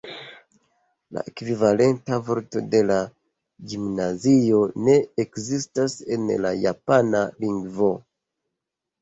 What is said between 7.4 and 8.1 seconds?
lingvo.